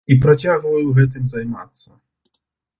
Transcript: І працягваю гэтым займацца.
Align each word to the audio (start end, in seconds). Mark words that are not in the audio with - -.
І 0.13 0.15
працягваю 0.23 0.95
гэтым 1.01 1.23
займацца. 1.35 1.89